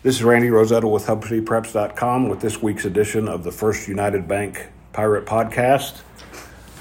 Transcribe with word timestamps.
This 0.00 0.14
is 0.14 0.22
Randy 0.22 0.48
Rosetta 0.48 0.86
with 0.86 1.06
HubCityPreps.com 1.06 2.28
with 2.28 2.40
this 2.40 2.62
week's 2.62 2.84
edition 2.84 3.26
of 3.26 3.42
the 3.42 3.50
First 3.50 3.88
United 3.88 4.28
Bank 4.28 4.68
Pirate 4.92 5.26
Podcast. 5.26 6.02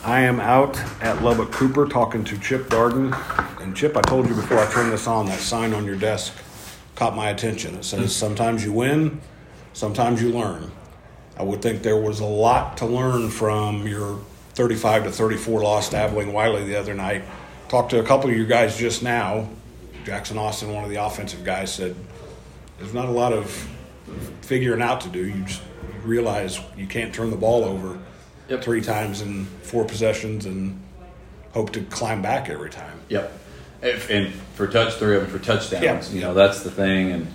I 0.03 0.19
am 0.19 0.39
out 0.39 0.77
at 1.01 1.23
Lubbock 1.23 1.51
Cooper 1.51 1.87
talking 1.87 2.23
to 2.25 2.39
Chip 2.39 2.67
Darden. 2.67 3.11
And 3.59 3.75
Chip, 3.75 3.97
I 3.97 4.01
told 4.01 4.29
you 4.29 4.35
before 4.35 4.59
I 4.59 4.71
turned 4.71 4.91
this 4.91 5.07
on, 5.07 5.25
that 5.25 5.39
sign 5.39 5.73
on 5.73 5.83
your 5.83 5.95
desk 5.95 6.31
caught 6.93 7.15
my 7.15 7.31
attention. 7.31 7.73
It 7.73 7.85
says, 7.85 8.15
Sometimes 8.15 8.63
you 8.63 8.71
win, 8.71 9.19
sometimes 9.73 10.21
you 10.21 10.31
learn. 10.31 10.71
I 11.37 11.43
would 11.43 11.63
think 11.63 11.81
there 11.81 11.97
was 11.99 12.19
a 12.19 12.25
lot 12.25 12.77
to 12.77 12.85
learn 12.85 13.31
from 13.31 13.87
your 13.87 14.19
35 14.53 15.05
to 15.05 15.11
34 15.11 15.61
loss 15.61 15.89
to 15.89 15.97
Abilene 15.97 16.33
Wylie 16.33 16.65
the 16.65 16.75
other 16.75 16.93
night. 16.93 17.23
Talked 17.67 17.89
to 17.91 17.99
a 17.99 18.03
couple 18.03 18.29
of 18.29 18.37
you 18.37 18.45
guys 18.45 18.77
just 18.77 19.01
now. 19.01 19.49
Jackson 20.05 20.37
Austin, 20.37 20.71
one 20.71 20.83
of 20.83 20.91
the 20.91 21.03
offensive 21.03 21.43
guys, 21.43 21.73
said, 21.73 21.95
There's 22.79 22.93
not 22.93 23.05
a 23.07 23.11
lot 23.11 23.33
of 23.33 23.49
figuring 24.41 24.81
out 24.81 25.01
to 25.01 25.09
do. 25.09 25.25
You 25.25 25.43
just 25.43 25.61
realize 26.03 26.59
you 26.77 26.87
can't 26.87 27.13
turn 27.13 27.31
the 27.31 27.37
ball 27.37 27.63
over 27.65 27.97
Yep. 28.49 28.63
three 28.63 28.81
times 28.81 29.21
in 29.21 29.45
four 29.63 29.83
possessions 29.83 30.45
and 30.45 30.79
hope 31.53 31.71
to 31.73 31.81
climb 31.81 32.21
back 32.21 32.49
every 32.49 32.69
time. 32.69 32.99
Yep. 33.09 33.31
If, 33.81 34.09
and 34.09 34.33
for 34.55 34.67
touch 34.67 34.93
three 34.95 35.17
of 35.17 35.23
them 35.23 35.31
for 35.31 35.43
touchdowns, 35.43 35.83
Yeah. 35.83 36.15
you 36.15 36.21
know 36.21 36.33
that's 36.33 36.63
the 36.63 36.71
thing, 36.71 37.11
and 37.11 37.27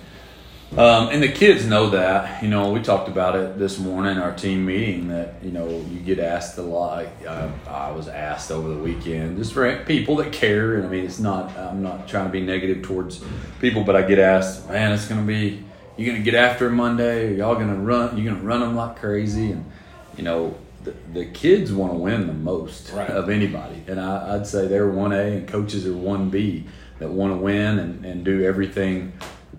um, 0.77 1.09
and 1.09 1.21
the 1.21 1.31
kids 1.31 1.65
know 1.65 1.89
that. 1.91 2.41
You 2.41 2.49
know, 2.49 2.71
we 2.71 2.81
talked 2.81 3.07
about 3.07 3.35
it 3.35 3.59
this 3.59 3.77
morning 3.77 4.17
our 4.17 4.33
team 4.33 4.65
meeting 4.65 5.07
that 5.09 5.35
you 5.43 5.51
know 5.51 5.67
you 5.67 5.99
get 5.99 6.19
asked 6.19 6.57
a 6.57 6.61
lot. 6.61 7.05
Uh, 7.27 7.49
I 7.67 7.91
was 7.91 8.07
asked 8.07 8.51
over 8.51 8.69
the 8.69 8.77
weekend 8.77 9.37
just 9.37 9.53
for 9.53 9.83
people 9.85 10.15
that 10.17 10.31
care, 10.31 10.75
and 10.75 10.85
I 10.85 10.89
mean 10.89 11.05
it's 11.05 11.19
not. 11.19 11.55
I'm 11.57 11.83
not 11.83 12.07
trying 12.07 12.25
to 12.25 12.31
be 12.31 12.41
negative 12.41 12.81
towards 12.83 13.23
people, 13.59 13.83
but 13.83 13.95
I 13.95 14.01
get 14.01 14.19
asked, 14.19 14.67
man, 14.67 14.91
it's 14.93 15.07
going 15.07 15.21
to 15.21 15.27
be 15.27 15.63
you're 15.95 16.11
going 16.11 16.23
to 16.23 16.31
get 16.31 16.33
after 16.37 16.69
Monday? 16.71 17.27
Are 17.27 17.35
y'all 17.35 17.55
going 17.55 17.67
to 17.67 17.75
run? 17.75 18.17
you're 18.17 18.25
going 18.25 18.41
to 18.41 18.45
run 18.47 18.61
them 18.61 18.75
like 18.75 18.97
crazy? 18.97 19.51
And 19.51 19.69
you 20.17 20.23
know. 20.23 20.55
The, 20.83 20.93
the 21.13 21.25
kids 21.27 21.71
want 21.71 21.93
to 21.93 21.97
win 21.97 22.27
the 22.27 22.33
most 22.33 22.91
Right. 22.91 23.09
of 23.09 23.29
anybody. 23.29 23.81
And 23.87 24.01
I, 24.01 24.35
I'd 24.35 24.45
say 24.45 24.67
they're 24.67 24.91
1A 24.91 25.37
and 25.37 25.47
coaches 25.47 25.87
are 25.87 25.91
1B 25.93 26.65
that 26.99 27.09
want 27.09 27.31
to 27.31 27.37
win 27.37 27.79
and, 27.79 28.05
and 28.05 28.25
do 28.25 28.43
everything, 28.43 29.13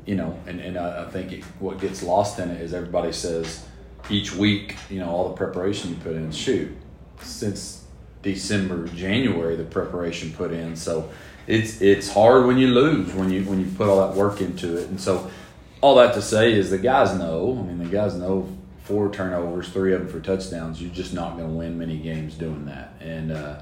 you 0.06 0.14
know. 0.14 0.38
And, 0.46 0.60
and 0.60 0.76
I, 0.76 1.04
I 1.04 1.10
think 1.10 1.32
it, 1.32 1.44
what 1.58 1.80
gets 1.80 2.02
lost 2.02 2.38
in 2.38 2.50
it 2.50 2.60
is 2.60 2.74
everybody 2.74 3.12
says 3.12 3.64
each 4.10 4.34
week, 4.34 4.76
you 4.90 5.00
know, 5.00 5.08
all 5.08 5.28
the 5.28 5.34
preparation 5.34 5.90
you 5.90 5.96
put 5.96 6.14
in. 6.14 6.30
Shoot, 6.30 6.76
since 7.20 7.84
December, 8.22 8.88
January, 8.88 9.56
the 9.56 9.64
preparation 9.64 10.32
put 10.32 10.52
in. 10.52 10.76
So 10.76 11.10
it's 11.46 11.80
it's 11.80 12.10
hard 12.12 12.46
when 12.46 12.58
you 12.58 12.68
lose 12.68 13.12
when 13.12 13.30
you 13.30 13.44
when 13.44 13.60
you 13.60 13.66
put 13.76 13.88
all 13.88 14.06
that 14.06 14.16
work 14.16 14.40
into 14.40 14.76
it. 14.76 14.88
And 14.88 15.00
so 15.00 15.30
all 15.80 15.96
that 15.96 16.14
to 16.14 16.22
say 16.22 16.52
is 16.52 16.70
the 16.70 16.78
guys 16.78 17.16
know. 17.18 17.58
I 17.60 17.62
mean, 17.62 17.78
the 17.78 17.84
guys 17.84 18.14
know 18.14 18.48
four 18.84 19.10
turnovers, 19.10 19.68
three 19.68 19.94
of 19.94 20.00
them 20.00 20.08
for 20.08 20.20
touchdowns. 20.20 20.80
You're 20.80 20.94
just 20.94 21.14
not 21.14 21.36
going 21.36 21.48
to 21.48 21.54
win 21.54 21.78
many 21.78 21.96
games 21.98 22.34
doing 22.34 22.66
that. 22.66 22.94
And 23.00 23.32
uh, 23.32 23.60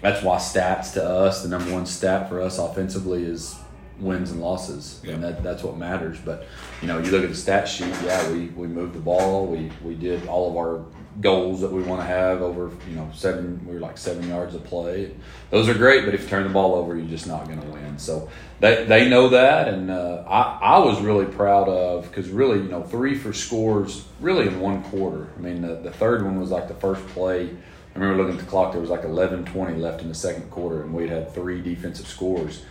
that's 0.00 0.22
why 0.22 0.36
stats 0.36 0.92
to 0.94 1.04
us, 1.04 1.42
the 1.42 1.48
number 1.48 1.72
one 1.72 1.86
stat 1.86 2.28
for 2.28 2.40
us 2.40 2.58
offensively 2.58 3.24
is 3.24 3.56
wins 4.00 4.30
and 4.30 4.40
losses, 4.40 5.00
Yeah. 5.04 5.14
and 5.14 5.24
that, 5.24 5.42
that's 5.42 5.62
what 5.62 5.76
matters. 5.76 6.18
But 6.24 6.46
you 6.82 6.88
know, 6.88 6.98
you 6.98 7.10
look 7.10 7.22
at 7.22 7.30
the 7.30 7.36
stat 7.36 7.68
sheet. 7.68 7.94
Yeah, 8.04 8.30
we 8.30 8.46
we 8.48 8.66
moved 8.66 8.94
the 8.94 9.00
ball. 9.00 9.46
We 9.46 9.70
we 9.84 9.94
did 9.94 10.26
all 10.26 10.50
of 10.50 10.56
our 10.56 10.84
goals 11.20 11.60
that 11.60 11.70
we 11.70 11.80
want 11.82 12.00
to 12.00 12.06
have 12.06 12.42
over. 12.42 12.70
You 12.88 12.96
know, 12.96 13.08
seven. 13.14 13.64
We 13.66 13.74
were 13.74 13.80
like 13.80 13.96
seven 13.98 14.28
yards 14.28 14.54
of 14.54 14.64
play. 14.64 15.14
Those 15.50 15.68
are 15.68 15.74
great, 15.74 16.04
but 16.04 16.14
if 16.14 16.22
you 16.22 16.28
turn 16.28 16.42
the 16.42 16.48
ball 16.52 16.74
over, 16.74 16.96
you're 16.96 17.06
just 17.06 17.26
not 17.28 17.46
going 17.46 17.60
to 17.60 17.68
win. 17.68 17.98
So 17.98 18.28
they 18.60 18.84
they 18.84 19.08
know 19.08 19.28
that, 19.28 19.68
and 19.68 19.90
uh, 19.90 20.24
I 20.28 20.58
I 20.60 20.78
was 20.80 21.00
really 21.00 21.26
proud 21.26 21.68
of 21.68 22.08
because 22.08 22.30
really 22.30 22.58
you 22.58 22.68
know 22.68 22.82
three 22.82 23.14
for 23.16 23.32
scores 23.32 24.04
really 24.20 24.48
in 24.48 24.58
one 24.60 24.82
quarter. 24.84 25.28
I 25.36 25.40
mean 25.40 25.62
the, 25.62 25.76
the 25.76 25.92
third 25.92 26.24
one 26.24 26.40
was 26.40 26.50
like 26.50 26.68
the 26.68 26.74
first 26.74 27.06
play. 27.08 27.50
I 27.94 27.98
remember 28.00 28.24
looking 28.24 28.40
at 28.40 28.44
the 28.44 28.50
clock. 28.50 28.72
There 28.72 28.80
was 28.80 28.90
like 28.90 29.02
11-20 29.04 29.78
left 29.78 30.02
in 30.02 30.08
the 30.08 30.16
second 30.16 30.50
quarter, 30.50 30.82
and 30.82 30.92
we'd 30.92 31.10
had 31.10 31.32
three 31.32 31.62
defensive 31.62 32.08
scores. 32.08 32.64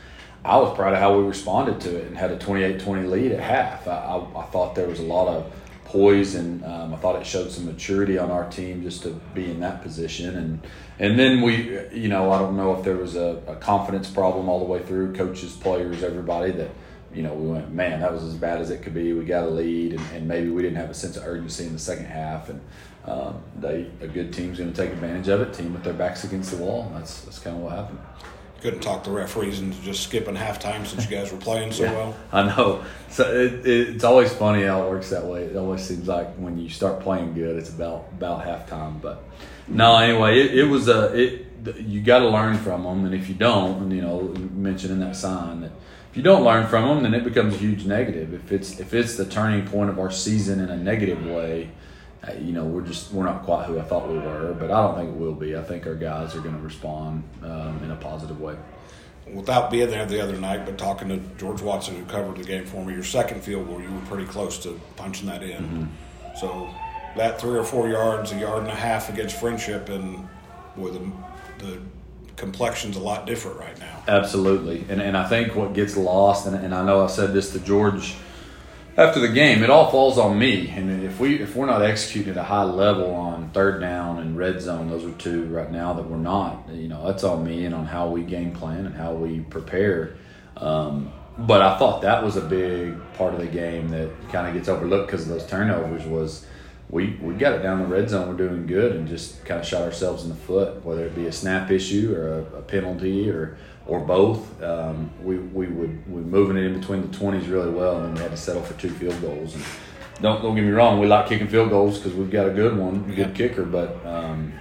I 0.46 0.58
was 0.58 0.76
proud 0.76 0.94
of 0.94 1.00
how 1.00 1.18
we 1.18 1.24
responded 1.24 1.80
to 1.82 1.98
it 1.98 2.08
and 2.08 2.18
had 2.18 2.32
a 2.32 2.38
28-20 2.38 3.10
lead 3.10 3.32
at 3.32 3.40
half. 3.40 3.88
I, 3.88 3.92
I, 3.92 4.42
I 4.42 4.46
thought 4.46 4.76
there 4.76 4.88
was 4.88 5.00
a 5.00 5.04
lot 5.04 5.28
of 5.28 5.52
poise 5.86 6.36
and 6.36 6.66
um, 6.66 6.94
I 6.94 6.98
thought 6.98 7.16
it 7.22 7.26
showed 7.26 7.52
some 7.52 7.66
maturity 7.66 8.18
on 8.18 8.32
our 8.32 8.50
team 8.50 8.82
just 8.82 9.04
to 9.04 9.12
be 9.34 9.50
in 9.50 9.60
that 9.62 9.82
position. 9.84 10.36
And 10.36 10.68
and 11.00 11.18
then 11.18 11.42
we, 11.42 11.80
you 11.92 12.08
know, 12.08 12.32
I 12.32 12.40
don't 12.40 12.56
know 12.56 12.76
if 12.76 12.84
there 12.84 12.96
was 12.98 13.16
a, 13.16 13.42
a 13.48 13.56
confidence 13.56 14.10
problem 14.10 14.50
all 14.50 14.60
the 14.60 14.66
way 14.66 14.82
through, 14.82 15.14
coaches, 15.14 15.56
players, 15.56 16.04
everybody 16.04 16.52
that, 16.52 16.70
you 17.14 17.24
know, 17.24 17.34
we 17.34 17.50
went, 17.50 17.72
man, 17.72 18.02
that 18.02 18.12
was 18.12 18.24
as 18.24 18.36
bad 18.36 18.60
as 18.60 18.70
it 18.70 18.84
could 18.84 18.94
be. 18.94 19.14
We 19.14 19.26
got 19.26 19.44
a 19.44 19.50
lead 19.50 19.94
and, 19.94 20.02
and 20.14 20.28
maybe 20.28 20.50
we 20.50 20.62
didn't 20.62 20.78
have 20.78 20.90
a 20.90 20.94
sense 20.94 21.18
of 21.18 21.26
urgency 21.26 21.66
in 21.66 21.74
the 21.74 21.80
second 21.80 22.06
half. 22.06 22.50
And 22.50 22.62
um, 23.06 23.42
they 23.60 23.90
a 24.02 24.08
good 24.08 24.34
team's 24.34 24.58
going 24.60 24.74
to 24.74 24.82
take 24.82 24.92
advantage 24.92 25.28
of 25.30 25.42
it. 25.42 25.54
Team 25.54 25.74
with 25.74 25.84
their 25.84 25.94
backs 25.94 26.24
against 26.24 26.52
the 26.52 26.58
wall. 26.58 26.92
That's 26.96 27.22
that's 27.22 27.40
kind 27.40 27.56
of 27.56 27.64
what 27.64 27.74
happened. 27.74 28.00
Couldn't 28.64 28.80
talk 28.80 29.04
the 29.04 29.12
referees 29.12 29.60
into 29.60 29.80
just 29.82 30.04
skipping 30.04 30.36
halftime 30.36 30.86
since 30.88 31.04
you 31.04 31.16
guys 31.16 31.34
were 31.34 31.38
playing 31.38 31.74
so 31.74 31.84
well. 31.84 32.16
I 32.32 32.44
know. 32.44 32.86
So 33.10 33.30
it, 33.30 33.68
it, 33.68 33.90
it's 33.90 34.06
always 34.06 34.34
funny 34.34 34.64
how 34.64 34.88
it 34.88 34.90
works 34.90 35.10
that 35.10 35.26
way. 35.26 35.44
It 35.44 35.58
always 35.58 35.84
seems 35.86 36.08
like 36.08 36.34
when 36.36 36.58
you 36.58 36.70
start 36.70 37.02
playing 37.02 37.34
good, 37.34 37.58
it's 37.58 37.70
about 37.70 38.08
about 38.14 38.46
halftime. 38.46 39.02
But 39.02 39.22
no, 39.68 39.98
anyway, 39.98 40.40
it, 40.40 40.60
it 40.60 40.64
was 40.64 40.88
a 40.88 41.14
it. 41.14 41.46
You 41.78 42.02
got 42.02 42.20
to 42.20 42.30
learn 42.30 42.58
from 42.58 42.84
them, 42.84 43.04
and 43.04 43.14
if 43.14 43.28
you 43.28 43.36
don't, 43.36 43.84
and 43.84 43.94
you 43.94 44.02
know, 44.02 44.34
mentioning 44.54 45.02
that 45.02 45.18
sign 45.18 45.60
that 45.60 45.72
if 46.14 46.18
you 46.18 46.24
don't 46.24 46.44
learn 46.44 46.68
from 46.68 46.88
them, 46.88 47.04
then 47.04 47.14
it 47.14 47.26
becomes 47.26 47.56
a 47.56 47.58
huge 47.58 47.86
negative. 47.86 48.34
If 48.34 48.52
it's 48.54 48.80
if 48.80 48.94
it's 48.94 49.18
the 49.18 49.26
turning 49.26 49.68
point 49.68 49.90
of 49.90 50.00
our 50.00 50.10
season 50.10 50.62
in 50.62 50.70
a 50.70 50.78
negative 50.78 51.26
way, 51.26 51.70
you 52.40 52.54
know, 52.54 52.64
we're 52.64 52.86
just 52.86 53.12
we're 53.12 53.26
not 53.26 53.44
quite 53.44 53.66
who 53.66 53.80
I 53.80 53.84
thought 53.84 54.08
we 54.08 54.18
were. 54.18 54.56
But 54.58 54.72
I 54.72 54.82
don't 54.82 54.96
think 54.96 55.10
it 55.10 55.16
will 55.16 55.34
be. 55.34 55.58
I 55.58 55.64
think 55.64 55.86
our 55.86 55.96
guys 55.96 56.36
are 56.36 56.40
going 56.40 56.56
to 56.56 56.62
respond 56.62 57.24
um, 57.42 57.82
in 57.84 57.92
a 57.92 57.96
positive 57.96 58.40
way. 58.40 58.56
Without 59.34 59.72
being 59.72 59.90
there 59.90 60.06
the 60.06 60.22
other 60.22 60.38
night, 60.38 60.66
but 60.66 60.78
talking 60.78 61.08
to 61.10 61.18
George 61.38 61.62
Watson, 61.62 61.96
who 61.96 62.06
covered 62.06 62.38
the 62.38 62.44
game 62.44 62.66
for 62.66 62.86
me, 62.86 62.94
your 62.94 63.04
second 63.04 63.42
field 63.42 63.68
goal, 63.68 63.82
you 63.82 63.92
were 63.92 64.02
pretty 64.02 64.26
close 64.26 64.60
to 64.60 64.80
punching 64.98 65.28
that 65.28 65.42
in. 65.44 65.64
Mm-hmm. 65.64 65.86
So 66.40 66.70
that 67.16 67.40
three 67.40 67.58
or 67.58 67.64
four 67.64 67.88
yards, 67.88 68.32
a 68.32 68.40
yard 68.40 68.64
and 68.64 68.72
a 68.72 68.76
half 68.76 69.10
against 69.10 69.40
Frenship, 69.40 69.90
and 69.90 70.28
boy, 70.76 70.90
the, 70.90 71.12
the 71.60 71.80
complexion's 72.36 72.98
a 72.98 73.00
lot 73.00 73.26
different 73.26 73.60
right 73.60 73.78
now. 73.80 74.04
Absolutely, 74.08 74.86
and 74.90 75.02
and 75.02 75.16
I 75.16 75.28
think 75.28 75.56
what 75.56 75.74
gets 75.74 75.96
lost, 75.96 76.48
and, 76.48 76.56
and 76.56 76.74
I 76.74 76.86
know 76.86 77.04
I 77.04 77.08
said 77.08 77.34
this 77.34 77.52
to 77.54 77.60
George 77.60 78.16
after 78.96 79.20
the 79.20 79.30
game, 79.30 79.64
it 79.64 79.70
all 79.70 79.90
falls 79.90 80.18
on 80.18 80.38
me. 80.38 80.70
And 80.70 81.04
if 81.04 81.20
we 81.20 81.42
if 81.42 81.56
we're 81.56 81.66
not 81.66 81.82
executing 81.82 82.32
at 82.32 82.38
a 82.38 82.44
high 82.44 82.64
level 82.64 83.14
on 83.14 83.50
third 83.50 83.82
down 83.82 84.20
and 84.20 84.38
red 84.38 84.62
zone, 84.62 84.90
those 84.90 85.04
are 85.04 85.12
two 85.14 85.46
right 85.46 85.72
now 85.72 85.94
that 85.94 86.08
we're 86.08 86.18
not. 86.18 86.70
You 86.70 86.88
know, 86.88 87.06
that's 87.08 87.24
on 87.24 87.44
me 87.44 87.66
and 87.66 87.74
on 87.74 87.86
how 87.86 88.10
we 88.10 88.22
game 88.22 88.54
plan 88.54 88.86
and 88.86 88.96
how 88.96 89.14
we 89.14 89.40
prepare. 89.42 90.16
Um, 90.58 91.12
but 91.38 91.62
I 91.62 91.80
thought 91.80 92.04
that 92.04 92.24
was 92.24 92.38
a 92.38 92.42
big 92.42 92.96
part 93.16 93.34
of 93.34 93.40
the 93.40 93.48
game 93.48 93.90
that 93.90 94.12
kind 94.32 94.48
of 94.48 94.54
gets 94.54 94.70
overlooked 94.70 95.08
because 95.08 95.24
of 95.24 95.30
those 95.30 95.48
turnovers. 95.48 96.06
Was 96.06 96.46
we 96.90 97.18
we 97.22 97.34
got 97.34 97.54
it 97.54 97.64
down 97.64 97.80
the 97.80 97.88
red 97.88 98.10
zone, 98.10 98.28
we're 98.28 98.48
doing 98.48 98.68
good, 98.68 98.96
and 98.96 99.08
just 99.08 99.44
kind 99.46 99.60
of 99.60 99.66
shot 99.66 99.82
ourselves 99.82 100.24
in 100.24 100.30
the 100.30 100.36
foot, 100.36 100.86
whether 100.86 101.06
it 101.06 101.16
be 101.16 101.26
a 101.26 101.32
snap 101.32 101.72
issue 101.72 102.14
or 102.16 102.28
a, 102.28 102.60
a 102.60 102.62
penalty 102.62 103.30
or 103.32 103.58
or 103.86 104.00
both. 104.00 104.62
Um, 104.62 105.10
we 105.22 105.38
we 105.38 105.68
would 105.68 106.12
we 106.12 106.22
moving 106.22 106.58
it 106.58 106.64
in 106.64 106.80
between 106.80 107.02
the 107.02 107.18
twenties 107.18 107.48
really 107.48 107.72
well, 107.72 108.02
and 108.02 108.16
we 108.16 108.22
had 108.22 108.32
to 108.32 108.38
settle 108.38 108.62
for 108.64 108.80
two 108.80 108.90
field 108.90 109.20
goals. 109.22 109.56
And 109.56 109.64
don't 110.22 110.42
don't 110.42 110.56
get 110.56 110.64
me 110.64 110.72
wrong, 110.72 111.00
we 111.00 111.08
like 111.08 111.28
kicking 111.28 111.48
field 111.48 111.70
goals 111.70 111.98
because 111.98 112.14
we've 112.14 112.32
got 112.32 112.48
a 112.48 112.52
good 112.52 112.78
one, 112.78 113.06
a 113.10 113.16
good 113.16 113.36
kicker. 113.36 113.64
But 113.64 114.06
um, 114.06 114.54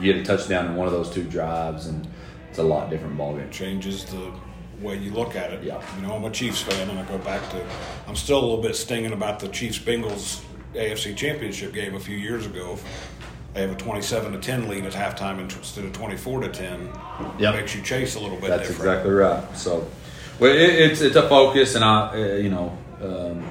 you 0.00 0.12
get 0.12 0.22
a 0.22 0.24
touchdown 0.24 0.66
in 0.66 0.76
one 0.76 0.86
of 0.86 0.92
those 0.92 1.10
two 1.10 1.24
drives, 1.24 1.86
and 1.86 2.06
it's 2.48 2.58
a 2.58 2.62
lot 2.62 2.90
different 2.90 3.16
ballgame. 3.16 3.50
changes 3.50 4.04
the 4.04 4.32
way 4.80 4.96
you 4.96 5.10
look 5.10 5.36
at 5.36 5.52
it. 5.52 5.62
Yeah. 5.62 5.82
You 5.96 6.06
know, 6.06 6.14
I'm 6.14 6.24
a 6.24 6.30
Chiefs 6.30 6.62
fan, 6.62 6.88
and 6.88 6.98
I 6.98 7.04
go 7.04 7.18
back 7.18 7.48
to, 7.50 7.66
I'm 8.06 8.16
still 8.16 8.38
a 8.38 8.44
little 8.46 8.62
bit 8.62 8.76
stinging 8.76 9.12
about 9.12 9.40
the 9.40 9.48
Chiefs 9.48 9.78
Bengals 9.78 10.42
AFC 10.74 11.16
Championship 11.16 11.72
game 11.72 11.94
a 11.94 12.00
few 12.00 12.16
years 12.16 12.46
ago. 12.46 12.78
They 13.54 13.62
have 13.62 13.72
a 13.72 13.74
27 13.74 14.32
to 14.32 14.38
10 14.38 14.68
lead 14.68 14.84
at 14.84 14.92
halftime 14.92 15.40
instead 15.40 15.84
of 15.84 15.92
24 15.92 16.40
to 16.42 16.48
10. 16.48 16.92
Yep. 17.38 17.54
Makes 17.54 17.74
you 17.74 17.82
chase 17.82 18.14
a 18.14 18.20
little 18.20 18.38
bit 18.38 18.50
That's 18.50 18.68
different. 18.68 18.90
exactly 18.90 19.12
right. 19.12 19.56
So, 19.56 19.88
well, 20.38 20.52
it, 20.52 20.60
it's 20.60 21.00
it's 21.00 21.16
a 21.16 21.28
focus, 21.28 21.74
and 21.74 21.84
I, 21.84 22.10
uh, 22.12 22.34
you 22.36 22.50
know, 22.50 22.76
um, 23.02 23.42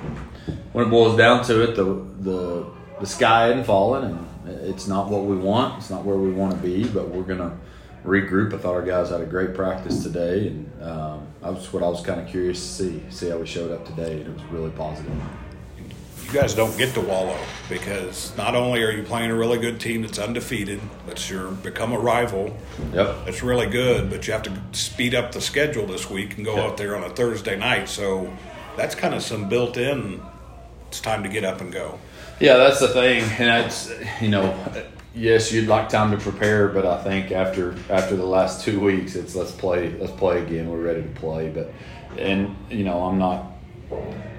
when 0.71 0.87
it 0.87 0.89
boils 0.89 1.17
down 1.17 1.43
to 1.45 1.63
it, 1.63 1.75
the 1.75 2.05
the 2.21 2.65
the 2.99 3.05
sky 3.05 3.49
isn't 3.49 3.65
falling, 3.65 4.03
and 4.05 4.49
it's 4.61 4.87
not 4.87 5.09
what 5.09 5.23
we 5.25 5.35
want. 5.35 5.79
It's 5.79 5.89
not 5.89 6.05
where 6.05 6.17
we 6.17 6.31
want 6.31 6.53
to 6.53 6.57
be, 6.59 6.87
but 6.87 7.09
we're 7.09 7.23
gonna 7.23 7.57
regroup. 8.05 8.53
I 8.53 8.57
thought 8.59 8.75
our 8.75 8.81
guys 8.81 9.09
had 9.09 9.21
a 9.21 9.25
great 9.25 9.53
practice 9.53 10.03
today, 10.03 10.47
and 10.47 10.83
um, 10.83 11.27
I 11.43 11.49
was 11.49 11.71
what 11.73 11.83
I 11.83 11.87
was 11.89 12.01
kind 12.01 12.21
of 12.21 12.27
curious 12.27 12.59
to 12.59 12.83
see 12.83 13.03
see 13.09 13.29
how 13.29 13.37
we 13.37 13.45
showed 13.45 13.71
up 13.71 13.85
today, 13.85 14.21
and 14.21 14.27
it 14.27 14.33
was 14.33 14.43
really 14.51 14.71
positive. 14.71 15.11
You 16.27 16.33
guys 16.33 16.53
don't 16.53 16.77
get 16.77 16.93
to 16.93 17.01
wallow 17.01 17.37
because 17.69 18.35
not 18.37 18.55
only 18.55 18.83
are 18.83 18.91
you 18.91 19.03
playing 19.03 19.31
a 19.31 19.35
really 19.35 19.57
good 19.57 19.79
team 19.79 20.01
that's 20.01 20.19
undefeated, 20.19 20.79
that's 21.05 21.29
your 21.29 21.51
become 21.51 21.93
a 21.93 21.99
rival, 21.99 22.55
Yep. 22.93 23.25
that's 23.25 23.41
really 23.43 23.67
good, 23.67 24.09
but 24.09 24.27
you 24.27 24.33
have 24.33 24.43
to 24.43 24.51
speed 24.73 25.15
up 25.15 25.31
the 25.31 25.41
schedule 25.41 25.85
this 25.85 26.09
week 26.09 26.35
and 26.37 26.45
go 26.45 26.55
Yeah. 26.55 26.63
out 26.63 26.77
there 26.77 26.95
on 26.95 27.03
a 27.03 27.09
Thursday 27.09 27.55
night. 27.57 27.87
So 27.89 28.31
that's 28.75 28.93
kind 28.95 29.13
of 29.15 29.23
some 29.23 29.47
built-in 29.47 30.21
it's 30.89 30.99
time 31.01 31.23
to 31.23 31.29
get 31.29 31.43
up 31.43 31.59
and 31.61 31.71
go. 31.71 31.99
Yeah, 32.39 32.57
that's 32.57 32.79
the 32.79 32.87
thing, 32.89 33.23
and 33.39 33.65
it's 33.65 33.91
you 34.21 34.29
know, 34.29 34.53
yes, 35.15 35.51
you'd 35.51 35.67
like 35.67 35.89
time 35.89 36.11
to 36.11 36.17
prepare, 36.17 36.67
but 36.67 36.85
I 36.85 37.01
think 37.03 37.31
after 37.31 37.75
after 37.89 38.15
the 38.15 38.25
last 38.25 38.63
two 38.63 38.79
weeks, 38.79 39.15
it's 39.15 39.35
let's 39.35 39.51
play, 39.51 39.93
let's 39.99 40.13
play 40.13 40.41
again. 40.41 40.69
We're 40.69 40.77
ready 40.81 41.01
to 41.01 41.09
play, 41.19 41.49
but 41.49 41.71
and 42.17 42.55
you 42.69 42.83
know, 42.83 43.01
I'm 43.03 43.17
not. 43.17 43.53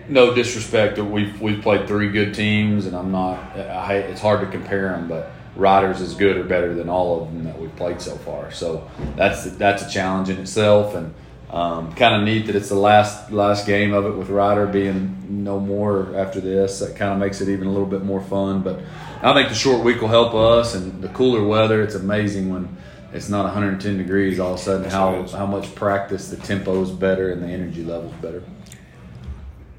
No 0.09 0.35
disrespect, 0.35 0.97
that 0.97 1.05
we've 1.05 1.41
we've 1.41 1.63
played 1.63 1.87
three 1.87 2.11
good 2.11 2.35
teams, 2.35 2.87
and 2.87 2.97
I'm 2.97 3.13
not. 3.13 3.39
I, 3.57 3.97
it's 3.97 4.21
hard 4.21 4.41
to 4.41 4.47
compare 4.47 4.91
them, 4.91 5.09
but 5.09 5.31
Riders 5.55 6.01
is 6.01 6.15
good 6.15 6.37
or 6.37 6.45
better 6.45 6.75
than 6.75 6.89
all 6.89 7.21
of 7.21 7.33
them 7.33 7.45
that 7.45 7.61
we've 7.61 7.75
played 7.77 8.01
so 8.01 8.17
far. 8.17 8.51
So 8.51 8.89
that's 9.17 9.45
that's 9.57 9.83
a 9.83 9.91
challenge 9.91 10.31
in 10.31 10.39
itself, 10.39 10.95
and 10.95 11.15
um, 11.51 11.93
kind 11.95 12.15
of 12.15 12.23
neat 12.23 12.47
that 12.47 12.57
it's 12.57 12.69
the 12.69 12.75
last 12.75 13.33
last 13.33 13.67
game 13.67 13.93
of 13.93 14.07
it 14.07 14.13
with 14.13 14.29
Rider 14.29 14.67
being 14.67 15.45
no 15.45 15.59
more 15.59 16.15
after 16.17 16.41
this. 16.41 16.79
That 16.79 16.97
kind 16.97 17.13
of 17.13 17.19
makes 17.19 17.41
it 17.41 17.49
even 17.49 17.67
a 17.67 17.71
little 17.71 17.87
bit 17.87 18.05
more 18.05 18.21
fun. 18.21 18.63
But 18.63 18.81
I 19.23 19.35
think 19.35 19.49
the 19.49 19.55
short 19.55 19.85
week 19.85 20.01
will 20.01 20.09
help 20.09 20.33
us, 20.35 20.75
and 20.75 21.03
the 21.03 21.09
cooler 21.09 21.45
weather. 21.45 21.83
It's 21.83 21.95
amazing 21.95 22.53
when 22.53 22.77
it's 23.13 23.29
not 23.29 23.45
110 23.45 23.97
degrees 23.97 24.39
all 24.39 24.55
of 24.55 24.61
a 24.61 24.63
sudden 24.63 24.91
how 24.91 25.27
how 25.29 25.47
much 25.47 25.75
practice 25.75 26.29
the 26.29 26.37
tempo 26.37 26.83
is 26.83 26.91
better 26.91 27.33
and 27.33 27.43
the 27.43 27.49
energy 27.49 27.83
levels 27.83 28.13
better. 28.23 28.43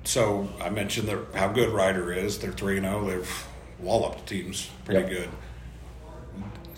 So 0.09 0.49
I 0.59 0.71
mentioned 0.71 1.07
that 1.09 1.19
how 1.35 1.49
good 1.49 1.69
Rider 1.69 2.11
is. 2.11 2.39
They're 2.39 2.51
three 2.51 2.77
and 2.77 2.85
zero. 2.87 2.99
Oh. 2.99 3.07
They've 3.07 3.47
walloped 3.77 4.25
teams 4.27 4.67
pretty 4.83 5.01
yep. 5.01 5.09
good. 5.11 5.29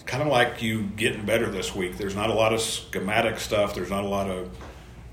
Kind 0.06 0.22
of 0.22 0.28
like 0.28 0.62
you 0.62 0.81
getting 0.98 1.25
better 1.25 1.50
this 1.50 1.74
week. 1.74 1.98
There's 1.98 2.13
not 2.13 2.30
a 2.30 2.33
lot 2.33 2.54
of 2.54 2.60
schematic 2.60 3.39
stuff. 3.39 3.74
There's 3.74 3.89
not 3.89 4.04
a 4.04 4.07
lot 4.07 4.30
of 4.30 4.50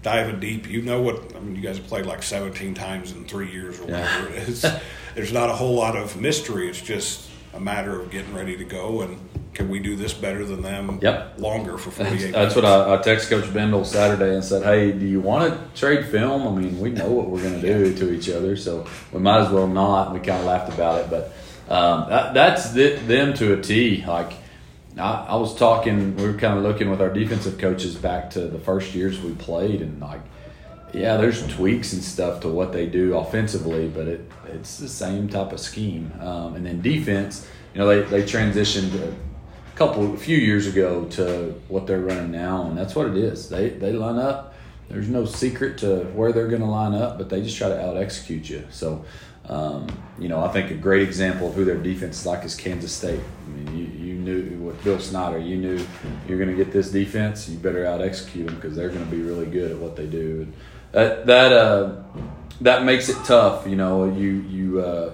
diving 0.03 0.41
deep. 0.41 0.69
You 0.69 0.83
know 0.83 1.01
what? 1.01 1.37
I 1.37 1.39
mean, 1.39 1.55
you 1.55 1.63
guys 1.63 1.77
have 1.77 1.87
played 1.87 2.07
like 2.07 2.25
17 2.25 2.75
times 2.75 3.13
in 3.13 3.25
three 3.25 3.53
years 3.53 3.79
or 3.79 3.85
whatever 3.85 4.31
yeah. 4.31 4.37
it 4.41 4.49
is. 4.49 4.67
There's 5.15 5.33
not 5.33 5.49
a 5.49 5.53
whole 5.53 5.77
lot 5.77 5.97
of 5.97 6.21
mystery. 6.21 6.69
It's 6.69 6.83
just 6.83 7.31
a 7.55 7.61
matter 7.61 8.01
of 8.01 8.11
getting 8.11 8.35
ready 8.35 8.57
to 8.57 8.65
go 8.65 9.03
and 9.03 9.28
can 9.59 9.69
we 9.69 9.79
do 9.79 9.95
this 9.95 10.15
better 10.15 10.45
than 10.47 10.63
them 10.63 10.99
yep. 11.03 11.35
longer 11.39 11.77
for 11.77 11.91
48 11.91 12.19
That's, 12.19 12.33
that's 12.33 12.57
what 12.57 12.65
I, 12.65 12.95
I 12.95 12.97
texted 12.99 13.29
Coach 13.29 13.53
Bendel 13.53 13.85
Saturday 13.85 14.35
and 14.35 14.43
said, 14.43 14.63
hey, 14.63 14.93
do 14.93 15.05
you 15.05 15.21
want 15.21 15.53
to 15.53 15.79
trade 15.79 16.07
film? 16.07 16.49
I 16.49 16.59
mean, 16.59 16.81
we 16.81 16.91
know 16.91 17.11
what 17.11 17.29
we're 17.29 17.43
going 17.43 17.61
to 17.61 17.67
do 17.75 17.95
to 17.95 18.13
each 18.13 18.31
other, 18.31 18.57
so 18.57 18.87
we 19.13 19.21
might 19.21 19.41
as 19.41 19.51
well 19.51 19.67
not. 19.67 20.15
We 20.15 20.21
kind 20.21 20.39
of 20.39 20.47
laughed 20.47 20.73
about 20.73 21.01
it, 21.03 21.11
but 21.11 21.33
um, 21.71 22.09
that, 22.09 22.35
that's 22.35 22.71
the, 22.71 22.95
them 22.95 23.35
to 23.35 23.59
a 23.59 23.61
T. 23.61 24.05
Like– 24.07 24.33
I, 24.99 25.27
I 25.29 25.37
was 25.37 25.55
talking, 25.55 26.17
we 26.17 26.25
were 26.25 26.35
kind 26.35 26.57
of 26.57 26.65
looking 26.65 26.91
with 26.91 27.01
our 27.01 27.13
defensive 27.13 27.59
coaches 27.59 27.95
back 27.95 28.31
to 28.31 28.41
the 28.41 28.59
first 28.59 28.95
years 28.95 29.21
we 29.21 29.35
played, 29.35 29.81
and 29.81 30.01
like, 30.01 30.21
yeah, 30.93 31.17
there's 31.17 31.47
tweaks 31.47 31.93
and 31.93 32.03
stuff 32.03 32.41
to 32.41 32.49
what 32.49 32.73
they 32.73 32.87
do 32.87 33.17
offensively, 33.17 33.89
but 33.89 34.09
it 34.09 34.31
it's 34.47 34.79
the 34.79 34.89
same 34.89 35.29
type 35.29 35.53
of 35.53 35.61
scheme. 35.61 36.13
Um, 36.21 36.55
and 36.55 36.65
then 36.65 36.81
defense, 36.81 37.47
you 37.75 37.81
know, 37.81 37.87
they, 37.87 38.01
they 38.03 38.23
transitioned 38.23 38.95
a 38.95 39.15
couple, 39.79 40.13
a 40.13 40.17
few 40.17 40.37
years 40.37 40.67
ago 40.67 41.05
to 41.11 41.55
what 41.69 41.87
they're 41.87 42.01
running 42.01 42.33
now, 42.33 42.67
and 42.67 42.77
that's 42.77 42.95
what 42.97 43.07
it 43.07 43.17
is. 43.17 43.49
They 43.49 43.71
they 43.71 43.93
line 43.93 44.19
up. 44.19 44.55
There's 44.89 45.09
no 45.09 45.25
secret 45.25 45.79
to 45.79 46.05
where 46.15 46.33
they're 46.33 46.49
going 46.49 46.63
to 46.63 46.67
line 46.67 46.95
up, 46.95 47.19
but 47.19 47.29
they 47.29 47.43
just 47.43 47.57
try 47.57 47.69
to 47.69 47.81
out 47.81 47.97
execute 47.97 48.49
you. 48.49 48.67
So 48.71 49.05
um, 49.49 49.87
you 50.19 50.29
know, 50.29 50.45
I 50.45 50.49
think 50.49 50.71
a 50.71 50.75
great 50.75 51.03
example 51.03 51.49
of 51.49 51.55
who 51.55 51.65
their 51.65 51.79
defense 51.79 52.21
is 52.21 52.27
like 52.27 52.45
is 52.45 52.55
Kansas 52.55 52.93
State. 52.93 53.21
I 53.47 53.51
mean, 53.51 53.79
you, 53.79 54.07
you 54.07 54.15
knew 54.15 54.59
with 54.59 54.83
Bill 54.85 54.99
Snyder, 54.99 55.39
you 55.39 55.57
knew 55.57 55.79
you're 56.27 56.39
going 56.39 56.51
to 56.51 56.57
get 56.57 56.73
this 56.73 56.91
defense. 56.91 57.49
You 57.49 57.57
better 57.59 57.87
out 57.87 58.03
execute 58.03 58.47
them 58.47 58.57
because 58.57 58.77
they're 58.77 58.91
going 58.91 59.05
to 59.05 59.11
be 59.11 59.23
really 59.23 59.47
good 59.47 59.71
at 59.71 59.79
what 59.79 59.97
they 59.97 60.07
do. 60.07 60.43
And 60.43 60.55
that 60.93 61.27
that 61.27 61.53
uh, 61.53 62.03
that 62.61 62.85
makes 62.85 63.09
it 63.09 63.17
tough. 63.25 63.67
You 63.67 63.77
know, 63.77 64.05
you 64.05 64.29
you. 64.49 64.81
Uh, 64.81 65.13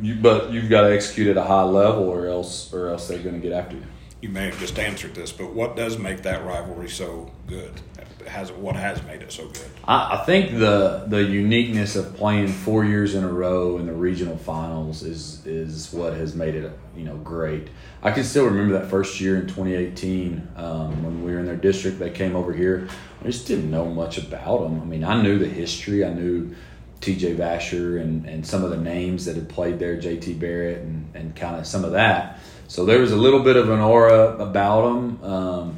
you, 0.00 0.14
but 0.16 0.50
you've 0.52 0.68
got 0.68 0.82
to 0.82 0.94
execute 0.94 1.28
at 1.28 1.36
a 1.36 1.44
high 1.44 1.64
level, 1.64 2.04
or 2.04 2.26
else, 2.26 2.72
or 2.72 2.88
else 2.88 3.08
they're 3.08 3.18
going 3.18 3.34
to 3.34 3.40
get 3.40 3.52
after 3.52 3.76
you. 3.76 3.82
You 4.22 4.28
may 4.30 4.46
have 4.46 4.58
just 4.58 4.78
answered 4.78 5.14
this, 5.14 5.30
but 5.30 5.52
what 5.52 5.76
does 5.76 5.98
make 5.98 6.22
that 6.22 6.44
rivalry 6.44 6.88
so 6.88 7.30
good? 7.46 7.80
has 8.28 8.52
what 8.52 8.76
has 8.76 9.02
made 9.04 9.22
it 9.22 9.32
so 9.32 9.46
good? 9.46 9.70
I, 9.84 10.18
I, 10.18 10.24
think 10.24 10.58
the 10.58 11.04
the 11.06 11.22
uniqueness 11.22 11.96
of 11.96 12.16
playing 12.16 12.48
four 12.48 12.84
years 12.84 13.14
in 13.14 13.24
a 13.24 13.28
row 13.28 13.78
in 13.78 13.86
the 13.86 13.92
regional 13.92 14.36
finals 14.36 15.02
is 15.02 15.44
is 15.46 15.92
what 15.92 16.14
has 16.14 16.34
made 16.34 16.54
it 16.54 16.78
you 16.96 17.04
know 17.04 17.16
great. 17.16 17.68
I 18.02 18.10
can 18.10 18.24
still 18.24 18.44
remember 18.44 18.78
that 18.78 18.90
first 18.90 19.20
year 19.20 19.36
in 19.36 19.46
2018 19.46 20.48
um, 20.56 21.02
when 21.02 21.24
we 21.24 21.32
were 21.32 21.40
in 21.40 21.46
their 21.46 21.56
district. 21.56 21.98
They 21.98 22.10
came 22.10 22.36
over 22.36 22.52
here. 22.52 22.88
I 23.20 23.24
just 23.24 23.46
didn't 23.46 23.70
know 23.70 23.86
much 23.86 24.18
about 24.18 24.62
them. 24.62 24.80
I 24.80 24.84
mean, 24.84 25.04
I 25.04 25.20
knew 25.20 25.38
the 25.38 25.48
history. 25.48 26.04
I 26.04 26.12
knew 26.12 26.54
T.J. 27.00 27.34
Vasher 27.34 28.00
and, 28.00 28.26
and 28.26 28.46
some 28.46 28.64
of 28.64 28.70
the 28.70 28.76
names 28.76 29.26
that 29.26 29.36
had 29.36 29.48
played 29.48 29.78
there, 29.78 29.96
J.T. 29.98 30.34
Barrett 30.34 30.78
and, 30.78 31.10
and 31.14 31.36
kind 31.36 31.56
of 31.56 31.66
some 31.66 31.84
of 31.84 31.92
that. 31.92 32.40
So 32.68 32.84
there 32.84 32.98
was 32.98 33.12
a 33.12 33.16
little 33.16 33.40
bit 33.40 33.56
of 33.56 33.70
an 33.70 33.80
aura 33.80 34.36
about 34.38 34.82
them. 34.82 35.24
Um, 35.24 35.76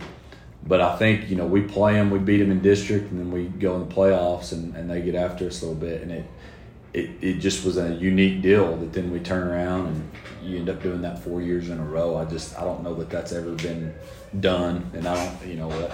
but 0.68 0.82
I 0.82 0.96
think 0.96 1.30
you 1.30 1.36
know 1.36 1.46
we 1.46 1.62
play 1.62 1.94
them, 1.94 2.10
we 2.10 2.18
beat 2.18 2.38
them 2.38 2.50
in 2.50 2.60
district, 2.60 3.10
and 3.10 3.18
then 3.18 3.32
we 3.32 3.44
go 3.44 3.74
in 3.76 3.88
the 3.88 3.94
playoffs, 3.94 4.52
and, 4.52 4.76
and 4.76 4.90
they 4.90 5.00
get 5.00 5.14
after 5.14 5.46
us 5.46 5.62
a 5.62 5.66
little 5.66 5.80
bit, 5.80 6.02
and 6.02 6.12
it, 6.12 6.24
it 6.92 7.10
it 7.22 7.38
just 7.38 7.64
was 7.64 7.78
a 7.78 7.94
unique 7.94 8.42
deal 8.42 8.76
that 8.76 8.92
then 8.92 9.10
we 9.10 9.18
turn 9.18 9.48
around 9.48 9.86
and 9.86 10.10
you 10.42 10.58
end 10.58 10.68
up 10.68 10.82
doing 10.82 11.02
that 11.02 11.18
four 11.22 11.40
years 11.40 11.70
in 11.70 11.78
a 11.78 11.84
row. 11.84 12.16
I 12.16 12.26
just 12.26 12.58
I 12.58 12.64
don't 12.64 12.82
know 12.82 12.94
that 12.94 13.08
that's 13.08 13.32
ever 13.32 13.52
been 13.52 13.94
done, 14.40 14.90
and 14.92 15.08
I 15.08 15.14
don't 15.14 15.48
you 15.48 15.56
know 15.56 15.90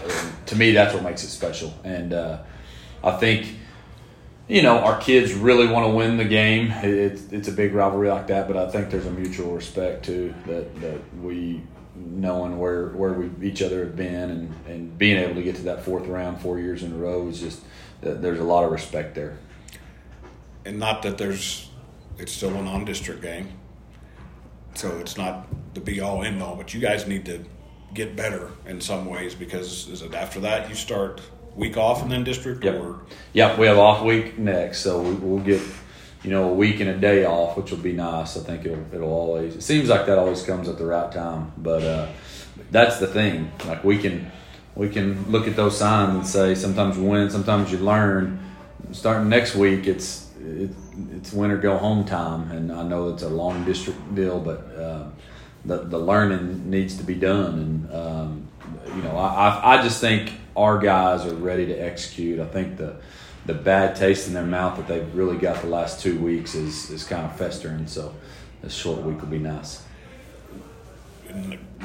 to 0.46 0.56
me 0.56 0.72
that's 0.72 0.92
what 0.92 1.04
makes 1.04 1.22
it 1.22 1.28
special, 1.28 1.72
and 1.84 2.12
uh, 2.12 2.42
I 3.02 3.12
think 3.12 3.46
you 4.48 4.62
know, 4.62 4.78
our 4.80 5.00
kids 5.00 5.32
really 5.32 5.66
want 5.66 5.86
to 5.86 5.90
win 5.90 6.16
the 6.16 6.24
game. 6.24 6.70
It's 6.70 7.32
it's 7.32 7.48
a 7.48 7.52
big 7.52 7.74
rivalry 7.74 8.08
like 8.08 8.26
that, 8.26 8.46
but 8.46 8.56
I 8.56 8.70
think 8.70 8.90
there's 8.90 9.06
a 9.06 9.10
mutual 9.10 9.54
respect 9.54 10.04
too 10.04 10.34
that 10.46 10.80
that 10.80 11.00
we 11.16 11.62
knowing 11.96 12.58
where 12.58 12.88
where 12.88 13.14
we 13.14 13.48
each 13.48 13.62
other 13.62 13.84
have 13.84 13.96
been 13.96 14.30
and, 14.30 14.54
and 14.66 14.98
being 14.98 15.16
able 15.16 15.34
to 15.34 15.42
get 15.42 15.56
to 15.56 15.62
that 15.62 15.84
fourth 15.84 16.06
round 16.06 16.40
four 16.40 16.58
years 16.58 16.82
in 16.82 16.92
a 16.92 16.96
row 16.96 17.26
is 17.28 17.40
just 17.40 17.62
there's 18.00 18.40
a 18.40 18.44
lot 18.44 18.64
of 18.64 18.72
respect 18.72 19.14
there. 19.14 19.38
And 20.66 20.78
not 20.78 21.02
that 21.02 21.16
there's 21.16 21.70
it's 22.18 22.32
still 22.32 22.54
a 22.54 22.62
non-district 22.62 23.22
game, 23.22 23.48
so 24.74 24.98
it's 24.98 25.16
not 25.16 25.46
the 25.74 25.80
be 25.80 26.00
all 26.00 26.22
end 26.22 26.42
all. 26.42 26.56
But 26.56 26.74
you 26.74 26.80
guys 26.80 27.06
need 27.06 27.24
to 27.26 27.44
get 27.94 28.14
better 28.14 28.50
in 28.66 28.80
some 28.80 29.06
ways 29.06 29.34
because 29.34 30.02
after 30.12 30.40
that 30.40 30.68
you 30.68 30.74
start 30.74 31.22
week 31.56 31.76
off 31.76 32.02
and 32.02 32.10
then 32.10 32.24
district 32.24 32.64
yep. 32.64 32.80
or 32.80 33.00
yep 33.32 33.58
we 33.58 33.66
have 33.66 33.78
off 33.78 34.02
week 34.04 34.38
next 34.38 34.80
so 34.80 35.00
we, 35.00 35.14
will 35.14 35.38
get 35.38 35.60
you 36.24 36.30
know, 36.30 36.48
a 36.48 36.54
week 36.54 36.80
and 36.80 36.88
a 36.88 36.96
day 36.96 37.26
off, 37.26 37.56
which 37.56 37.70
will 37.70 37.78
be 37.78 37.92
nice. 37.92 38.36
I 38.36 38.40
think 38.40 38.64
it'll 38.64 38.94
it'll 38.94 39.12
always. 39.12 39.56
It 39.56 39.62
seems 39.62 39.90
like 39.90 40.06
that 40.06 40.18
always 40.18 40.42
comes 40.42 40.68
at 40.68 40.78
the 40.78 40.86
right 40.86 41.12
time, 41.12 41.52
but 41.58 41.82
uh, 41.82 42.08
that's 42.70 42.98
the 42.98 43.06
thing. 43.06 43.52
Like 43.66 43.84
we 43.84 43.98
can 43.98 44.32
we 44.74 44.88
can 44.88 45.30
look 45.30 45.46
at 45.46 45.54
those 45.54 45.76
signs 45.76 46.14
and 46.14 46.26
say 46.26 46.54
sometimes 46.54 46.96
you 46.96 47.04
win, 47.04 47.30
sometimes 47.30 47.70
you 47.70 47.78
learn. 47.78 48.40
Starting 48.92 49.28
next 49.28 49.54
week, 49.54 49.86
it's 49.86 50.30
it, 50.40 50.70
it's 51.12 51.32
winter 51.32 51.58
go 51.58 51.76
home 51.76 52.06
time, 52.06 52.50
and 52.50 52.72
I 52.72 52.82
know 52.84 53.10
it's 53.10 53.22
a 53.22 53.28
long 53.28 53.64
district 53.66 54.14
deal, 54.14 54.40
but 54.40 54.60
uh, 54.78 55.10
the 55.66 55.78
the 55.84 55.98
learning 55.98 56.70
needs 56.70 56.96
to 56.96 57.04
be 57.04 57.14
done, 57.14 57.58
and 57.58 57.94
um, 57.94 58.48
you 58.96 59.02
know, 59.02 59.14
I 59.16 59.76
I 59.76 59.82
just 59.82 60.00
think 60.00 60.32
our 60.56 60.78
guys 60.78 61.24
are 61.24 61.34
ready 61.34 61.66
to 61.66 61.74
execute. 61.74 62.40
I 62.40 62.46
think 62.46 62.76
the 62.76 62.96
the 63.46 63.54
bad 63.54 63.94
taste 63.94 64.26
in 64.26 64.32
their 64.32 64.46
mouth 64.46 64.78
that 64.78 64.88
they've 64.88 65.14
really 65.14 65.36
got 65.36 65.60
the 65.60 65.68
last 65.68 66.00
two 66.00 66.18
weeks 66.18 66.54
is 66.54 66.90
is 66.90 67.04
kind 67.04 67.24
of 67.24 67.36
festering. 67.36 67.86
So 67.86 68.14
this 68.62 68.74
short 68.74 69.02
week 69.02 69.20
will 69.20 69.28
be 69.28 69.38
nice. 69.38 69.82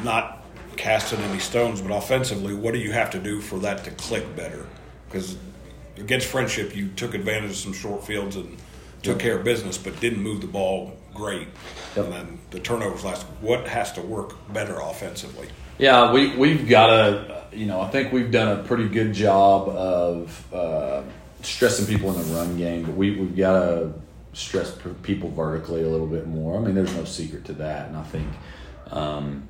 Not 0.04 0.44
casting 0.78 1.20
any 1.20 1.40
stones, 1.40 1.82
but 1.82 1.92
offensively, 1.92 2.54
what 2.54 2.74
do 2.74 2.80
you 2.80 2.92
have 2.92 3.10
to 3.12 3.20
do 3.20 3.42
for 3.42 3.60
that 3.60 3.84
to 3.84 3.92
click 3.92 4.36
better? 4.36 4.66
Because 5.08 5.38
against 5.98 6.28
Frenship, 6.28 6.76
you 6.76 6.90
took 6.90 7.14
advantage 7.14 7.52
of 7.52 7.58
some 7.58 7.74
short 7.74 8.06
fields 8.06 8.36
and 8.36 8.58
took 9.02 9.16
yep. 9.16 9.20
care 9.20 9.38
of 9.38 9.44
business, 9.44 9.78
but 9.78 10.00
didn't 10.00 10.22
move 10.22 10.42
the 10.42 10.48
ball 10.48 10.96
great. 11.14 11.48
Yep. 11.96 12.06
And 12.06 12.14
then 12.14 12.40
the 12.52 12.60
turnovers 12.60 13.04
last. 13.04 13.26
What 13.42 13.68
has 13.68 13.92
to 13.94 14.02
work 14.02 14.36
better 14.54 14.80
offensively? 14.80 15.50
Yeah, 15.80 16.12
we 16.12 16.36
we've 16.36 16.68
got 16.70 16.88
to. 16.88 17.40
You 17.52 17.66
know, 17.66 17.82
I 17.82 17.90
think 17.90 18.14
we've 18.14 18.30
done 18.30 18.60
a 18.60 18.64
pretty 18.64 18.88
good 18.88 19.14
job 19.14 19.70
of. 19.70 20.54
Uh, 20.54 21.04
stressing 21.42 21.86
people 21.86 22.12
in 22.14 22.18
the 22.28 22.36
run 22.36 22.58
game, 22.58 22.84
but 22.84 22.96
we 22.96 23.12
we've 23.12 23.36
got 23.36 23.54
to 23.54 23.94
stress 24.34 24.78
people 25.04 25.30
vertically 25.32 25.82
a 25.84 25.88
little 25.88 26.08
bit 26.08 26.28
more. 26.28 26.58
I 26.58 26.62
mean, 26.62 26.76
there's 26.76 26.94
no 26.96 27.06
secret 27.06 27.46
to 27.46 27.54
that, 27.54 27.88
and 27.88 27.98
I 27.98 28.04
think 28.04 28.28
um, 28.92 29.48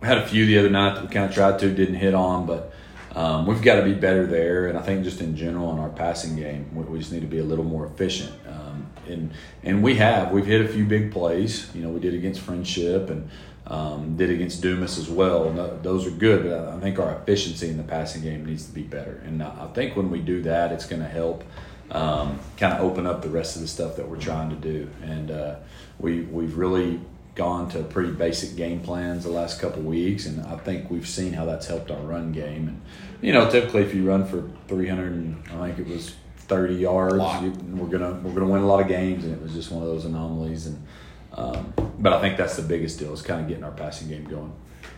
we 0.00 0.08
had 0.08 0.18
a 0.18 0.26
few 0.26 0.46
the 0.46 0.58
other 0.58 0.70
night 0.70 0.94
that 0.94 1.02
we 1.02 1.08
kind 1.08 1.26
of 1.26 1.34
tried 1.34 1.58
to 1.60 1.72
didn't 1.72 1.96
hit 1.96 2.14
on, 2.14 2.46
but 2.46 2.72
um, 3.14 3.46
we've 3.46 3.62
got 3.62 3.76
to 3.76 3.82
be 3.82 3.94
better 3.94 4.26
there. 4.26 4.66
And 4.68 4.78
I 4.78 4.82
think 4.82 5.04
just 5.04 5.20
in 5.20 5.36
general 5.36 5.72
in 5.72 5.78
our 5.78 5.90
passing 5.90 6.36
game, 6.36 6.74
we, 6.74 6.84
we 6.84 6.98
just 6.98 7.12
need 7.12 7.20
to 7.20 7.26
be 7.26 7.38
a 7.38 7.44
little 7.44 7.64
more 7.64 7.86
efficient. 7.86 8.32
Um, 8.48 8.86
and 9.08 9.32
and 9.62 9.82
we 9.82 9.96
have 9.96 10.30
we've 10.30 10.46
hit 10.46 10.60
a 10.60 10.68
few 10.68 10.84
big 10.84 11.12
plays. 11.12 11.70
You 11.74 11.82
know, 11.82 11.90
we 11.90 12.00
did 12.00 12.14
against 12.14 12.40
Frenship 12.40 13.10
and 13.10 13.28
um, 13.72 14.18
did 14.18 14.28
against 14.28 14.60
Dumas 14.60 14.98
as 14.98 15.08
well. 15.08 15.50
No, 15.50 15.78
those 15.78 16.06
are 16.06 16.10
good, 16.10 16.44
but 16.44 16.68
I 16.68 16.78
think 16.78 16.98
our 16.98 17.14
efficiency 17.16 17.70
in 17.70 17.78
the 17.78 17.82
passing 17.82 18.20
game 18.20 18.44
needs 18.44 18.66
to 18.66 18.72
be 18.72 18.82
better. 18.82 19.22
And 19.24 19.42
I 19.42 19.66
think 19.68 19.96
when 19.96 20.10
we 20.10 20.20
do 20.20 20.42
that, 20.42 20.72
it's 20.72 20.84
going 20.84 21.00
to 21.00 21.08
help 21.08 21.42
um, 21.90 22.38
kind 22.58 22.74
of 22.74 22.80
open 22.80 23.06
up 23.06 23.22
the 23.22 23.30
rest 23.30 23.56
of 23.56 23.62
the 23.62 23.68
stuff 23.68 23.96
that 23.96 24.06
we're 24.06 24.20
trying 24.20 24.50
to 24.50 24.56
do. 24.56 24.90
And 25.02 25.30
uh, 25.30 25.56
we 25.98 26.20
we've 26.20 26.58
really 26.58 27.00
gone 27.34 27.70
to 27.70 27.82
pretty 27.82 28.12
basic 28.12 28.56
game 28.56 28.80
plans 28.80 29.24
the 29.24 29.30
last 29.30 29.58
couple 29.58 29.80
weeks, 29.80 30.26
and 30.26 30.44
I 30.44 30.58
think 30.58 30.90
we've 30.90 31.08
seen 31.08 31.32
how 31.32 31.46
that's 31.46 31.66
helped 31.66 31.90
our 31.90 32.02
run 32.02 32.30
game. 32.30 32.68
And 32.68 32.82
you 33.22 33.32
know, 33.32 33.50
typically 33.50 33.84
if 33.84 33.94
you 33.94 34.06
run 34.06 34.26
for 34.26 34.50
300, 34.68 35.12
and 35.12 35.42
I 35.50 35.72
think 35.72 35.88
it 35.88 35.90
was 35.90 36.14
30 36.36 36.74
yards, 36.74 37.42
you, 37.42 37.52
we're 37.74 37.86
gonna 37.86 38.12
we're 38.22 38.34
gonna 38.34 38.52
win 38.52 38.60
a 38.60 38.66
lot 38.66 38.82
of 38.82 38.88
games, 38.88 39.24
and 39.24 39.32
it 39.32 39.40
was 39.40 39.54
just 39.54 39.70
one 39.72 39.82
of 39.82 39.88
those 39.88 40.04
anomalies. 40.04 40.66
And 40.66 40.86
um, 41.34 41.72
but 41.98 42.12
I 42.12 42.20
think 42.20 42.36
that's 42.36 42.56
the 42.56 42.62
biggest 42.62 42.98
deal 42.98 43.12
is 43.12 43.22
kind 43.22 43.40
of 43.40 43.48
getting 43.48 43.64
our 43.64 43.70
passing 43.72 44.08
game 44.08 44.24
going. 44.24 44.52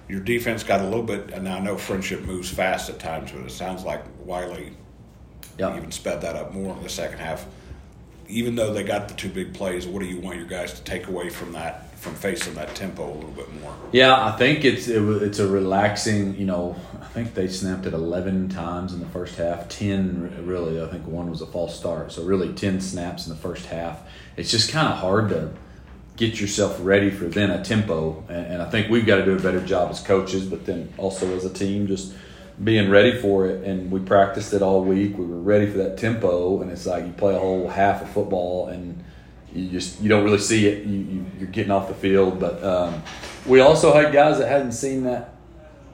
Your 0.08 0.20
defense 0.20 0.62
got 0.62 0.80
a 0.80 0.84
little 0.84 1.02
bit, 1.02 1.30
and 1.30 1.48
I 1.48 1.60
know 1.60 1.76
Frenship 1.76 2.24
moves 2.24 2.50
fast 2.50 2.90
at 2.90 2.98
times, 2.98 3.32
but 3.32 3.42
it 3.42 3.50
sounds 3.50 3.84
like 3.84 4.02
Wylie 4.24 4.72
Yeah. 5.58 5.76
even 5.76 5.90
sped 5.92 6.20
that 6.22 6.36
up 6.36 6.52
more 6.52 6.76
in 6.76 6.82
the 6.82 6.88
second 6.88 7.18
half. 7.18 7.46
Even 8.26 8.54
though 8.54 8.72
they 8.72 8.82
got 8.82 9.08
the 9.08 9.14
two 9.14 9.28
big 9.28 9.52
plays, 9.54 9.86
what 9.86 10.00
do 10.00 10.06
you 10.06 10.18
want 10.18 10.36
your 10.38 10.46
guys 10.46 10.72
to 10.74 10.82
take 10.82 11.06
away 11.08 11.28
from 11.28 11.52
that, 11.52 11.94
from 11.98 12.14
facing 12.14 12.54
that 12.54 12.74
tempo 12.74 13.04
a 13.04 13.12
little 13.14 13.30
bit 13.30 13.52
more? 13.60 13.74
Yeah, 13.92 14.14
I 14.26 14.32
think 14.32 14.64
it's 14.64 14.88
it, 14.88 15.02
it's 15.22 15.38
a 15.38 15.46
relaxing. 15.46 16.34
You 16.36 16.46
know, 16.46 16.76
I 17.00 17.04
think 17.06 17.34
they 17.34 17.48
snapped 17.48 17.84
it 17.84 17.92
eleven 17.92 18.48
times 18.48 18.94
in 18.94 19.00
the 19.00 19.06
first 19.06 19.36
half. 19.36 19.68
Ten 19.68 20.46
really. 20.46 20.82
I 20.82 20.86
think 20.86 21.06
one 21.06 21.28
was 21.30 21.42
a 21.42 21.46
false 21.46 21.78
start. 21.78 22.12
So 22.12 22.24
really, 22.24 22.52
ten 22.54 22.80
snaps 22.80 23.26
in 23.26 23.30
the 23.34 23.38
first 23.38 23.66
half. 23.66 24.00
It's 24.38 24.50
just 24.50 24.70
kind 24.72 24.88
of 24.88 24.98
hard 24.98 25.28
to 25.28 25.50
get 26.16 26.40
yourself 26.40 26.78
ready 26.80 27.11
for 27.11 27.25
then 27.25 27.50
a 27.50 27.64
tempo. 27.64 28.25
And, 28.28 28.47
and 28.47 28.62
I 28.62 28.71
think 28.71 28.88
we've 28.90 29.06
got 29.06 29.16
to 29.16 29.25
do 29.25 29.37
a 29.37 29.40
better 29.40 29.61
job 29.61 29.90
as 29.90 30.00
coaches, 30.00 30.44
but 30.44 30.66
then 30.66 30.92
also 30.97 31.35
as 31.37 31.44
a 31.44 31.52
team, 31.52 31.87
just 31.87 32.14
being 32.62 32.88
ready 32.90 33.21
for 33.21 33.47
it. 33.47 33.64
And 33.64 33.90
we 33.90 34.00
practiced 34.00 34.52
it 34.52 34.62
all 34.62 34.85
week. 34.85 35.18
We 35.18 35.25
were 35.25 35.40
ready 35.40 35.66
for 35.66 35.78
that 35.78 35.99
tempo. 35.99 36.62
And 36.62 36.71
it's 36.71 36.87
like 36.87 37.04
you 37.04 37.12
play 37.12 37.35
a 37.35 37.38
whole 37.38 37.68
half 37.68 38.02
of 38.02 38.11
football 38.11 38.68
and 38.68 39.04
you 39.54 39.71
just 39.71 40.00
you 40.00 40.09
don't 40.09 40.25
really 40.25 40.38
see 40.38 40.66
it. 40.66 40.85
You, 40.85 40.99
you 40.99 41.26
you're 41.38 41.49
getting 41.49 41.71
off 41.71 41.88
the 41.88 41.94
field, 41.94 42.40
but 42.40 42.62
um, 42.62 43.02
we 43.47 43.61
also 43.61 43.92
had 43.92 44.12
guys 44.12 44.38
that 44.38 44.49
hadn't 44.49 44.73
seen 44.73 45.04
that 45.04 45.35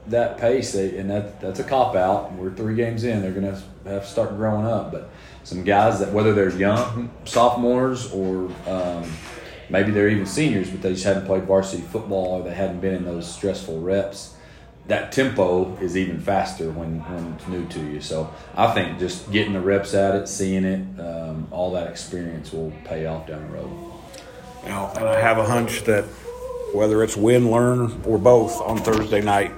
that 0.07 0.39
pace, 0.39 0.73
they, 0.73 0.97
and 0.97 1.09
that 1.11 1.39
that's 1.39 1.59
a 1.59 1.63
cop 1.63 1.95
out. 1.95 2.33
We're 2.33 2.51
three 2.51 2.75
games 2.75 3.03
in; 3.03 3.21
they're 3.21 3.31
gonna 3.31 3.61
have 3.85 4.03
to 4.03 4.07
start 4.07 4.35
growing 4.35 4.65
up. 4.65 4.91
But 4.91 5.09
some 5.43 5.63
guys 5.63 5.99
that 5.99 6.11
whether 6.11 6.33
they're 6.33 6.49
young 6.49 7.11
sophomores 7.25 8.11
or 8.11 8.49
um, 8.67 9.03
maybe 9.71 9.91
they're 9.91 10.09
even 10.09 10.25
seniors, 10.25 10.69
but 10.69 10.81
they 10.81 10.93
just 10.93 11.05
hadn't 11.05 11.25
played 11.25 11.43
varsity 11.43 11.81
football 11.81 12.27
or 12.27 12.43
they 12.43 12.53
hadn't 12.53 12.81
been 12.81 12.93
in 12.93 13.05
those 13.05 13.31
stressful 13.31 13.81
reps. 13.81 14.35
That 14.87 15.11
tempo 15.11 15.77
is 15.77 15.95
even 15.95 16.19
faster 16.19 16.69
when, 16.71 16.99
when 17.05 17.33
it's 17.33 17.47
new 17.47 17.67
to 17.67 17.79
you. 17.79 18.01
So 18.01 18.33
I 18.55 18.73
think 18.73 18.99
just 18.99 19.31
getting 19.31 19.53
the 19.53 19.61
reps 19.61 19.93
at 19.93 20.15
it, 20.15 20.27
seeing 20.27 20.65
it, 20.65 20.99
um, 20.99 21.47
all 21.51 21.71
that 21.73 21.87
experience 21.87 22.51
will 22.51 22.73
pay 22.83 23.05
off 23.05 23.27
down 23.27 23.41
the 23.47 23.53
road. 23.57 23.69
Now, 24.65 24.91
and 24.95 25.07
I 25.07 25.19
have 25.19 25.37
a 25.37 25.45
hunch 25.45 25.83
that 25.83 26.03
whether 26.73 27.03
it's 27.03 27.15
win, 27.17 27.51
learn, 27.51 28.01
or 28.05 28.17
both 28.17 28.59
on 28.61 28.77
Thursday 28.77 29.21
night, 29.21 29.51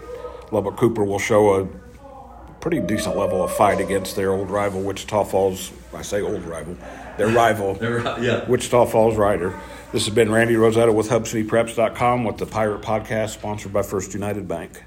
Lubbock 0.51 0.77
Cooper 0.77 1.03
will 1.03 1.19
show 1.19 1.61
a 1.61 1.67
pretty 2.59 2.79
decent 2.79 3.17
level 3.17 3.43
of 3.43 3.53
fight 3.53 3.81
against 3.81 4.15
their 4.15 4.31
old 4.31 4.49
rival, 4.49 4.81
Wichita 4.81 5.25
Falls. 5.25 5.71
I 5.93 6.01
say 6.01 6.21
old 6.21 6.43
rival, 6.43 6.77
their 7.17 7.27
rival, 7.29 7.77
yeah. 8.21 8.45
Wichita 8.45 8.85
Falls 8.85 9.17
Rider. 9.17 9.59
This 9.93 10.05
has 10.07 10.15
been 10.15 10.31
Randy 10.31 10.55
Rosetta 10.55 10.91
with 10.91 11.09
HubCityPreps.com 11.09 12.23
with 12.23 12.37
the 12.37 12.47
Pirate 12.47 12.81
Podcast, 12.81 13.29
sponsored 13.29 13.71
by 13.71 13.83
First 13.83 14.15
United 14.15 14.47
Bank. 14.47 14.81